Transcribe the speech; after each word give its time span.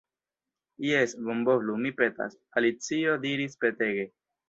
"Jes, 0.85 1.13
bonvolu, 1.27 1.77
mi 1.85 1.93
petas," 2.01 2.37
Alicio 2.63 3.17
diris 3.29 3.65
petege. 3.65 4.13